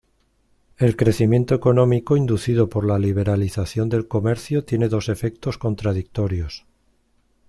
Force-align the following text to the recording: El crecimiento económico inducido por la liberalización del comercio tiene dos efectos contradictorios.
El 0.79 0.95
crecimiento 0.97 1.53
económico 1.53 2.17
inducido 2.17 2.69
por 2.69 2.87
la 2.87 2.97
liberalización 2.97 3.87
del 3.87 4.07
comercio 4.07 4.63
tiene 4.65 4.89
dos 4.89 5.09
efectos 5.09 5.59
contradictorios. 5.59 6.65